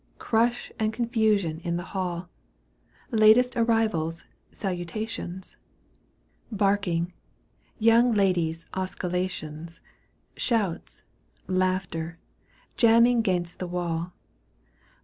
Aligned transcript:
Crush 0.17 0.71
and 0.79 0.91
confusion 0.91 1.59
in 1.59 1.77
the 1.77 1.83
hall, 1.93 2.27
Latest 3.11 3.55
arrivals' 3.55 4.23
salutations, 4.51 5.57
Barking, 6.51 7.13
young 7.77 8.11
ladies* 8.11 8.65
osculations. 8.73 9.79
Shouts,. 10.35 11.03
laughter, 11.45 12.17
jamming 12.77 13.21
'gainst 13.21 13.59
the 13.59 13.67
wall. 13.67 14.13